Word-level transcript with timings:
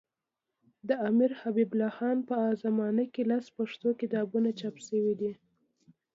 د 0.87 0.89
امیرحبیب 1.09 1.69
الله 1.73 1.91
خان 1.97 2.17
په 2.29 2.37
زمانه 2.63 3.03
کي 3.13 3.21
لس 3.31 3.45
پښتو 3.57 3.87
کتابونه 4.01 4.49
چاپ 4.59 4.75
سوي 4.87 5.13
دي. 5.21 5.31